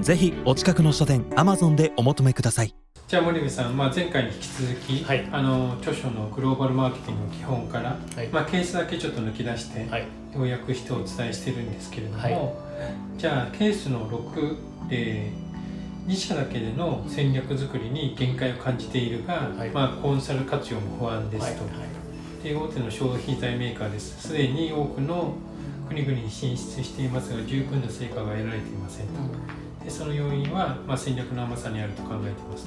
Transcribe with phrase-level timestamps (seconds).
[0.00, 2.74] ぜひお近くの書店アマゾンでお求めください。
[3.06, 5.28] じゃあ森部さん、まあ、前回に引き続き、はい。
[5.30, 8.28] あの著書のグローバルマーケティングの基本から、はい。
[8.28, 10.06] まあ、ケースだけちょっと抜き出して、はい。
[10.34, 12.34] 要約してお伝えしてるんですけれども、はい。
[13.18, 15.30] じゃあケースの6で
[16.06, 19.70] 自社だけでの戦略作りに限界を感じているが、はい。
[19.70, 21.54] まあ、コンサル活用も不安ですはい。
[21.54, 21.64] と、
[22.42, 24.28] で大手の消費財メーカーです。
[24.28, 25.34] すでに多くの
[25.88, 29.12] 国々に進出していますが十分な成果が得られていませんと
[29.84, 32.66] でその要因は、まあ、戦略の甘さにあると考えています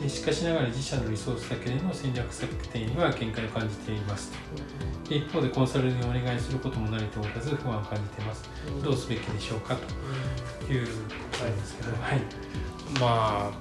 [0.00, 4.30] でしかしながら自社のリソースだけでの戦略策定には限界を感じています
[5.04, 5.10] と。
[5.10, 8.48] で一方でコンサルにお願いすることも慣れておらず不安を感じています。
[8.82, 9.76] どうすべきでしょうか
[10.66, 10.92] というこ
[11.38, 12.20] となんですけどはい。
[13.00, 13.52] まあ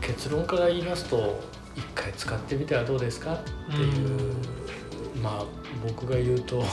[0.00, 1.40] 結論から言いますと
[1.76, 4.34] 一回使ってみてはどうですかっていう、
[5.22, 5.44] まあ
[5.86, 6.64] 僕が言うと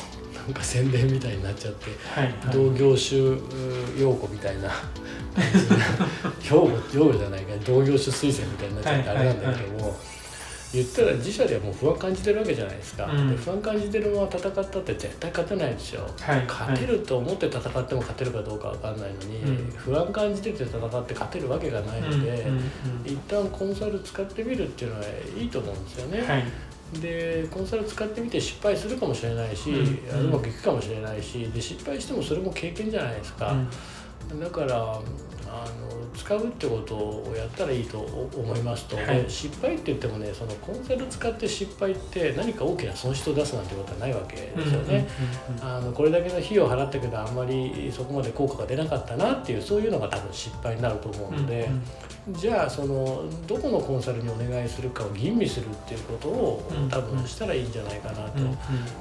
[0.46, 2.34] なんか宣伝みたいになっちゃってはいはい。
[2.52, 3.38] 同業種
[4.00, 4.78] 用語みたいな感
[5.54, 5.78] じな
[6.52, 9.96] 用語用語じゃないか同業種推薦みたいになっちゃってあはいれなんだけども、
[10.74, 13.30] 言ったら自社ではもう不安感じてるわけじゃないですか、うん。
[13.30, 16.46] で不安感じてるまま戦ったって絶対勝てないですよ、はい。
[16.46, 22.64] 勝てると思って戦っても勝てるかどうかわかんないのに、うん不安感じてて戦って勝てるわけがないので、うんうん
[23.06, 25.06] 一旦コンサル使ってみるっていうのは
[25.38, 26.20] いいと思うんですよね。
[26.20, 26.44] うんはい
[26.94, 30.16] でコンサル使ってみて失敗するかもしれないし、うん。
[30.16, 33.56] あうまくいくかもしれないしで失敗してもそれも経験じゃないですか、
[34.40, 35.00] だから
[35.56, 39.24] あの使うってことをやったらいいと思いますと、はい。
[39.24, 45.08] で失敗って言ってもねそのコンサル使って失敗って何か大きな損失を出すなんてことはないわけですよね。
[45.62, 51.70] あのこれだけの費用を払ったけどあんまりそこまで効果が出なかったなっていうそういうのが多分失敗になると思うので、
[52.32, 56.90] じゃあそのどこのコンサルにお願いするかを吟味するっていうことをうん。
[56.90, 58.42] 多分したらいいんじゃないかなと。
[58.42, 58.56] うんうん。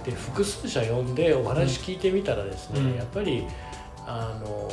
[0.04, 2.94] で複数社呼んでお話聞いてみたらですね、うん。
[2.94, 3.46] やっぱり
[4.06, 4.70] あの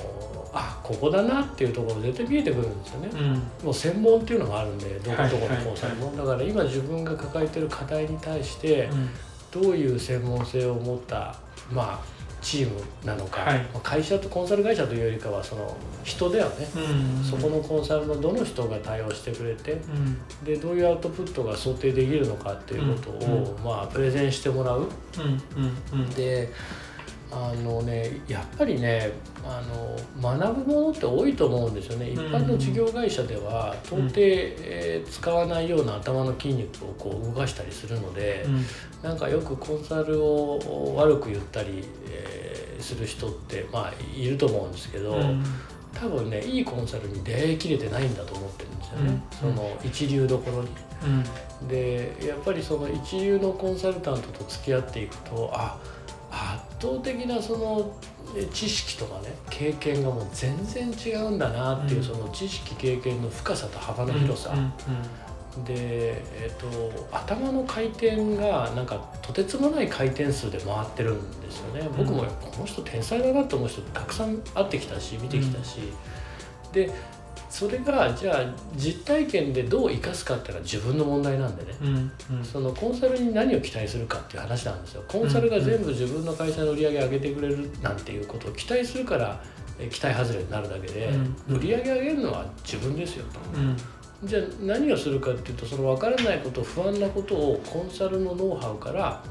[0.54, 3.10] あここだなっていうところ絶対見えてくるんですよね。
[3.14, 3.34] うん。
[3.66, 9.10] もう専門っていうのがあるんでどこはいどこのコンサルも、だから今自分が抱えてる課題に対してうん。
[9.52, 11.36] どういう専門性を持った
[11.72, 13.58] まあチームなのか、はい。
[13.58, 17.24] まあ会社とコンサル会社というよりかはその人だよね、うん。
[17.24, 20.46] そこのコンサルのどの人が対応してくれてうん。
[20.46, 24.82] でどういうアウトプットが想定できるのかっていうことを、まあ、プレゼンしてもらう。
[24.82, 24.88] うん。
[25.94, 26.02] うん。
[26.02, 26.10] うん。
[26.12, 26.52] で
[27.32, 29.12] あのねやっぱりね
[29.46, 29.62] あ
[30.22, 32.10] の学ぶものって多いと思うんですよね。
[32.10, 38.66] 一般の事業会社では到底、えー使わないような頭の筋肉をこう動かしたりするので、うん。
[39.02, 45.44] なんかよくコンサルを悪く言ったり、えーする人ってまあいると思うんですけど、うん。
[45.94, 49.54] 多分ねいいコンサルに出会いきれてないんだと思ってるんですよね、うん。
[49.56, 50.70] その一流どころに。
[51.62, 51.68] うん。
[51.68, 55.99] でやっぱりその一流のコンサルタントと付き合っていくとあ圧
[56.80, 57.92] 倒的なその
[58.36, 62.06] え知識とかね経験がもう全然違うんだなっていう、うん。
[62.06, 64.72] その知識経験の深さと幅の広さ、うん
[65.66, 71.90] で、えっと頭の回転がなんかとてつもない回転数で回ってるんですよね。
[71.98, 75.92] 僕もこの人天才だなと思う人たくさん会ってきたし見てきたし、
[76.72, 76.92] で
[77.60, 82.46] それがじゃあ実体験でどう生かすかっていうのは自分の問題なんでね、うんうん。
[82.46, 85.04] そのコンサルに何を期待するかっていう話なんですよ。
[85.10, 89.44] コンサルが全部自分の会社の売り上げ上げてくれるなんていうことを期待するから
[89.78, 91.10] え期待外れになるだけで、
[91.50, 91.58] うん。
[91.58, 93.40] 売り上げ上げるのは自分ですよと。
[93.60, 93.78] うん。
[94.24, 99.22] じゃあ何をするかっていうとその分からないこと不安なことをコンサルのノウハウから、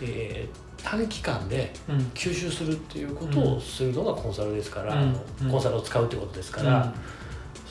[0.00, 1.98] えー短期間でうん。
[2.14, 5.16] 吸収するっていうことをするのがコンサルですから、うん。
[5.42, 5.50] うん。
[5.50, 6.92] コンサルを使うってことですから、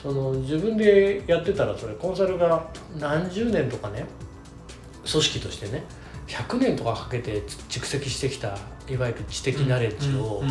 [0.02, 2.68] その自分でやってたらそれコンサルが
[2.98, 4.06] 何十年とかね
[5.10, 5.84] 組織としてね
[6.26, 8.58] 100年とかかけて蓄積してきた
[8.88, 10.42] いわゆる知的ナレッジを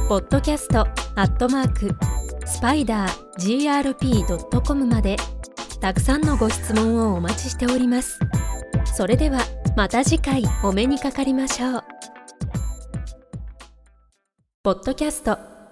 [0.10, 0.86] ポッドキャストア
[1.24, 1.96] ットマーク
[2.46, 5.18] スパイダー grp.com まで
[5.80, 8.20] たくさんのご質問をお待ちしております。
[8.86, 9.40] それでは
[9.76, 11.84] また次回お目にかかりましょう。
[14.64, 15.57] ポッドキャスト